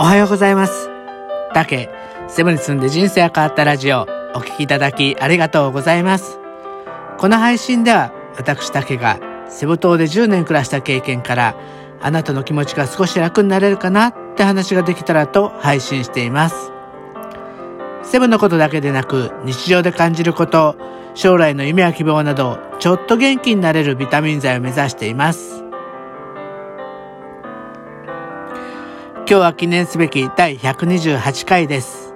[0.00, 0.88] おはようございます。
[1.52, 1.90] タケ、
[2.28, 6.38] セブに住んで人生が変わったラジオ、お聴きいただきありがとうございます。
[7.18, 11.56] この配信では、私タケがセブ島で10年暮らした経験から、
[12.00, 16.70] あなたの気持ちが少し楽になれるかなって話ができたらと配信しています。
[18.04, 20.76] セブンのことだけでなく、日常で感じること、
[21.16, 25.67] 将来の夢や希望など、ちょっと元気になれるビタミン剤を目指しています。
[29.30, 32.14] 今日は記念すべき第128回です。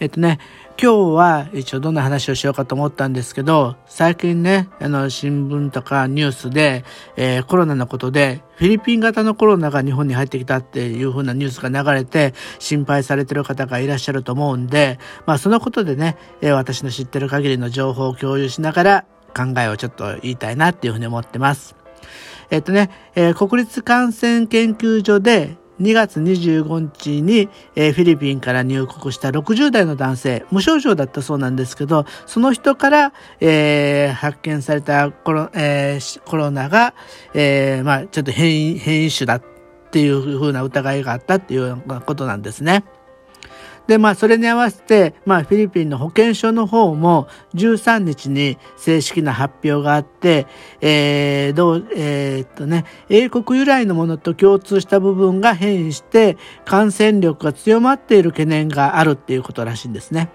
[0.00, 0.38] えっとね、
[0.78, 6.84] 今日は一応どんな話をしようかと思ったんですけど、最近ね、あの、新聞とかニュースで、
[7.16, 21.79] えー、コロナのことで、フィリピン型のコロナが日本に入ってきたっていう風なニュースが流れて、心配されてる方がいらっしゃると思うんで、まあそのことでね、えー、私の知ってる限りの情報を共有しながら考えをちょっと言いたいなっていうふうに思ってます。
[22.50, 36.94] えっとね、えー、国立感染研究所で2月25日に、えー、フィリピンから入国した60代の男性、無症状だったそうなんですけど、その人から、えー、発見されたコロ,、えー、コロナが、
[37.34, 39.42] え、まあちょっと変異、変異種だっ
[39.90, 42.84] ていうふうな疑いがあったっていうようなことなんですね。
[43.90, 50.46] で、まあ、それに合わせて、まあ、フィリピンの保健所の方も13日に正式な発表があって、
[50.80, 60.30] えー、どう、えー、っとね、英国由来のものと共通した部分が変異して、感染力が強まっている懸念があるっていうことらしいんですね。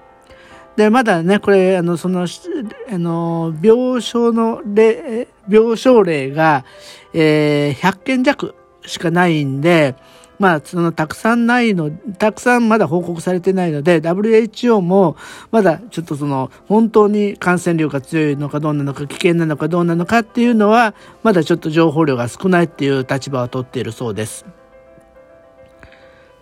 [0.75, 6.65] で、まだね、これ、あの、その、あの、病床の例、病床例が、
[7.13, 8.53] えー、100件弱
[8.85, 9.95] しかないんで、
[10.39, 15.15] まあ、そのたくさんないの、たくさんまだ報告されてないので、WHO も
[15.51, 24.45] まだちょっとその、本当に感染量が強いのかどうなのか、危険なのかどうなのかっていうのは、まだちょっと情報量が少ないっていう立場を取っているそうです。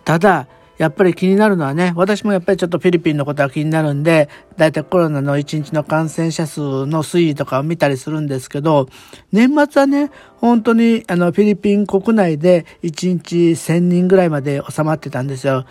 [0.04, 0.48] ただ、
[0.78, 8.88] やっぱり気になるのはね、私もやっぱりちょっとフィリピンのことは気になるんで、だいたいコロナの1日の感染者数の推移とかを見たりするんですけど、
[9.32, 15.64] 年末はね、本当にあのフィリピン国内で1日1000人ぐらいまで収まってたんですよ。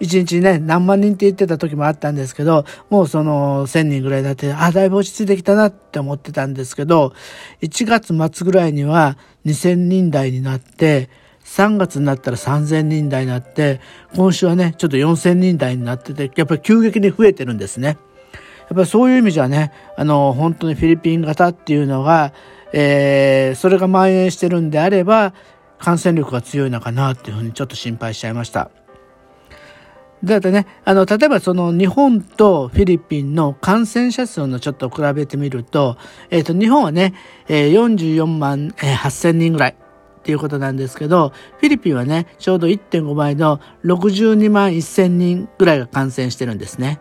[0.00, 7.12] 1日ね、何万人って言ってた時もあったんですけど、もうその1000人ぐらいだって、あ、だいぶ落ち着いてきたなって思ってたんですけど、
[7.60, 11.10] 1月末ぐらいには2000人台になって、
[11.50, 13.80] 3月になったら3000人台になって、
[14.14, 17.88] 今週はね、ちょっと4000人台になってて、やっぱり急激に増えてるんですね。
[17.88, 17.98] やっ
[18.76, 22.32] ぱりそういう意味じゃね、あの、本当にフィリピン型っていうのが、
[22.72, 25.34] えー、それが蔓延してるんであれば、
[25.80, 28.70] 感染力が強いのかなっていうふうにちょっと心配しちゃいました。
[30.22, 35.96] だってね、あの、例えばその日本とフィリピンの感染者数のちょっと比べてみると、
[36.30, 37.14] えっ、ー、と、日本はね、
[37.48, 39.79] えー、44万8000人ぐらい。
[40.20, 47.00] っていうことなんですけど、フィリピンはね、ちょうど1.5倍の62万1000人ぐらいが感染してるんですね。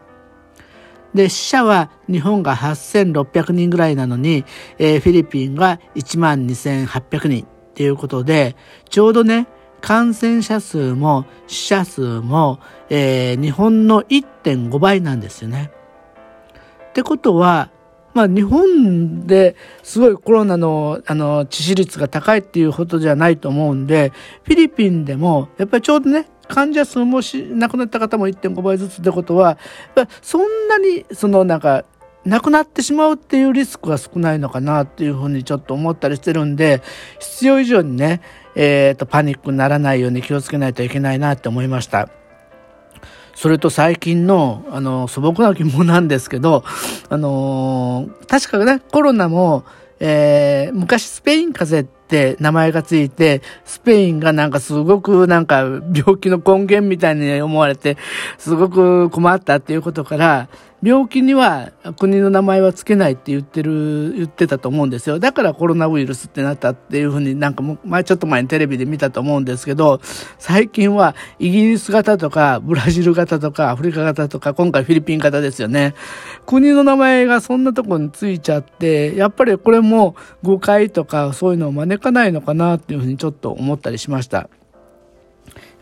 [1.14, 4.46] で、死者は日本が8600人ぐらいなのに、
[4.78, 8.56] えー、フィリピンが1万2800人っていうことで、
[8.90, 9.48] ちょうどね、
[9.82, 12.60] 感染者数も死者数も、
[12.90, 15.72] えー、日本の1.5倍なんですよね。
[16.90, 17.70] ってことは、
[18.14, 24.12] まあ日本ですごいコロナのあの致死率が高いっていうことじゃないと思うんで、
[24.44, 29.58] フィリピンでもやっぱりちょうどね、患者数もし亡くなった方も1.5倍ずつってことは、
[30.22, 31.86] そんなにそのなんか
[32.26, 36.82] 亡くなってしまうっていうリスクが少ないのかなっていうふうにちょっと思ったりしてるんで、
[37.20, 38.22] 必要以上にね、
[38.56, 42.10] えっ、ー、と、パニックにならないように気をつけないといけないなって思いました。
[43.40, 46.66] それと最近の、あの、素朴な疑問なんですけど、
[47.08, 49.64] あの確かね、コロナも、
[50.02, 55.60] えー、昔スペイン風邪って名前がついて、スペインがなんかすごくなんか
[55.96, 57.96] 病気の根源みたいに思われて、
[58.38, 60.50] すごく困ったっていうことから、
[60.82, 65.20] 病気には国の名前は付けないって言ってる、言ってたと思うんですよ。
[65.20, 70.00] だからコロナウイルスってなったっていうふうになんかもう、前ちょっと前にテレビで見たと思うんですけど、
[70.38, 75.96] 最近はイギリス型とかブラジル型とかアフリカ型とか今回フィリピン型ですよね。
[76.46, 84.50] 国の名前がそんなとこについちゃって、やっぱりこれも誤解とかそういうのを招かないのかなっていうふうにちょっと思ったりしました。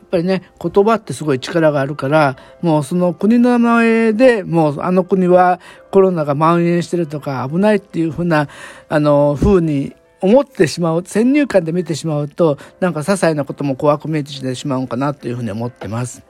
[0.07, 5.59] っぱりね、言葉ってすごい力があるから、もうその国の名前でもうあの国は
[5.91, 8.47] コロナが蔓延してるとか危ないっていうふうな、
[8.89, 16.23] あの、風に思ってしまう、先入観で見てしまうと、なんか些細なことも怖く見えてしまうかなというふうに思ってます。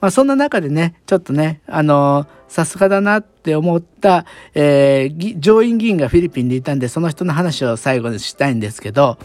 [0.00, 9.16] まあそんな中でね、ちょっとね、あのさすがだなって思った、えー、上院議員がフィリピンでいたんで、その人の話を最後にしたいんですけど、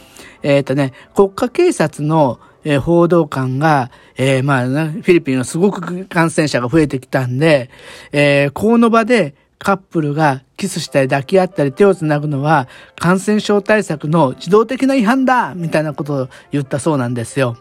[0.44, 2.40] えっ、ー、とね、国家警察の、
[2.70, 7.70] えー、報道官が、えー、まあ、フィリピンはすごく感染者が増えてきたんで、
[8.12, 12.68] えー、この場でカップルがキスしたり抱き合ったり手を繋ぐのは
[13.00, 17.58] 感染症対策の自動的な違反だみたいなことを言ったそうなんですよ。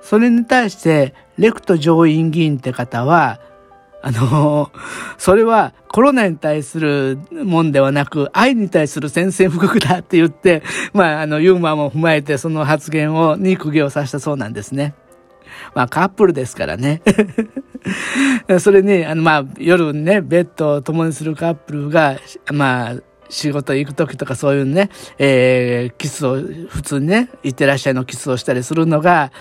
[0.00, 3.40] それに対して、レクト上院議員って方は、
[4.00, 4.70] あの、
[5.18, 10.62] それはコロナに対するもんではなく、愛に対する宣戦布告だって言って、
[10.92, 14.92] まあ、あの、ユーモアも踏まえてその発言を、に釘を刺したそうなんですね。
[15.74, 17.00] まあ、カップルですからね。
[18.60, 22.18] それに、あの、まあ、夜ね、ベッドを共にするカップルが、
[22.52, 22.96] まあ、
[23.30, 26.36] 仕事行く時とかそういうね、えー、キスを、
[26.68, 29.32] 普通にね、行ってらっしゃいのキスをしたりするのが、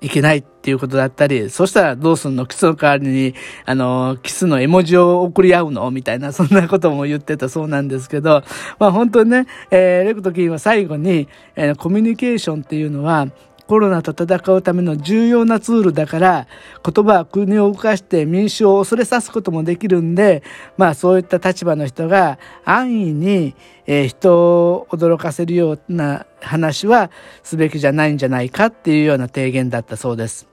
[0.00, 2.46] いけないっていうことだったり、そしたらどうすんの？
[2.46, 3.34] キスの代わりに、
[3.66, 5.90] あの、キスの絵文字を送り合うの？
[5.90, 8.42] みたいな、 そんなことも言ってたそうなんですけど、
[8.78, 13.28] まあ本当にね、えー、レクト君は最後に、えー、コミュニケーションっていうのは、
[13.70, 16.48] コロナと戦うための重要なツールだから、
[16.84, 20.42] 言葉は国を動かして民衆を恐れさすこともできるんで、
[20.76, 23.54] まあそういった立場の人が安易に、
[23.86, 27.12] えー、人を驚かせるような話は
[27.44, 30.48] すべきじゃないんじゃないかっていうような提言だったそうです。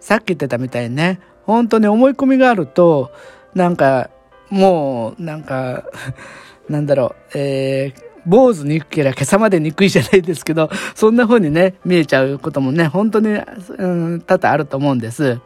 [0.00, 3.12] さっき言ってたみたいにね、本当に思い込みがあると、
[3.54, 4.08] なんか、
[4.48, 5.84] もう、なんか、
[6.66, 15.38] なんだろう、えー、坊主憎けりゃ今朝まで憎いじゃないですけど、 そんな風にね、見えちゃうこともね、本当に、うん、多々あると思うんです。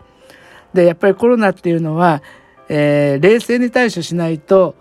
[0.72, 2.22] で、やっぱりコロナっていうのは、
[2.68, 4.74] えー、冷静に対処しないと、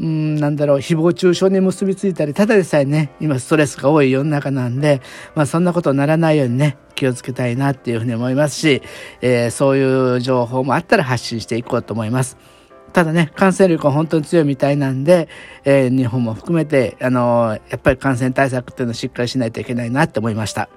[0.00, 5.00] うん、なんだろう、誹謗中傷に結びついたり、ただでさえね、今ストレスが多い世の中なんで、
[5.34, 8.82] まあそんなことにならないようにね、気をつけたいなっていうふうに思いますし、
[9.20, 12.36] えー、そういう情報もあったら発信していこうと思います。
[12.94, 15.28] ただね、感染力は本当に強いみたいなんで、
[15.64, 20.68] えー、日本も含めて、あのー、やっぱり感染対策っていうのをしっかりしないといけないなって思いました。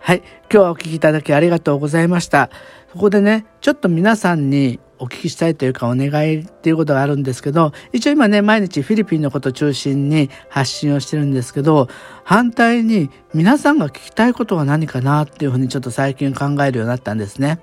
[0.00, 0.22] はい。
[0.52, 2.50] 今日はお聞きいただきありがとうございました。
[2.92, 11.88] そこでね、ちょっと皆さんにお聞きしたいというかお願いっていうことがあるんですけど、一応今ね、毎日フィリピンのこと中心に発信をしてるんですけど、
[12.24, 17.60] 反対に皆さんが聞きたいことは何かなっていうふうにちょっと最近考えるようになったんですね。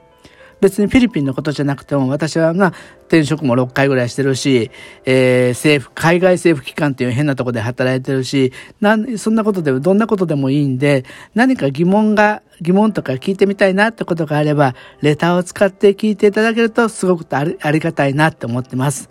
[0.61, 2.71] 別にフィリピンのことじゃなくても、私はま、
[3.07, 4.71] 転職も6回ぐらいしてるし、
[5.05, 11.03] えー、政府、海外政府機関っていう変なとこで働いてるし、なん、そんなことでも、どんなことでもいいんで、
[11.33, 19.09] 何か疑問が、疑問とか聞いてみたいなってことがあれば、レターを使って聞いていただけると、すごくありありがたいなって思ってます。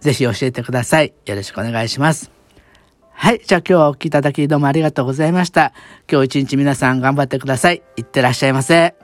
[0.00, 1.14] ぜひ教えてください。
[1.24, 2.30] よろしくお願いします。
[3.12, 3.40] はい。
[3.46, 5.72] じゃあ今日はお聞きいただきどうもありがとうございました。
[6.10, 7.82] 今日一日皆さん頑張ってください。
[7.96, 9.03] いってらっしゃいませ。